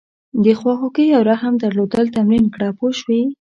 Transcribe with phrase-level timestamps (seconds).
[0.43, 3.21] د خواخوږۍ او رحم درلودل تمرین کړه پوه شوې!.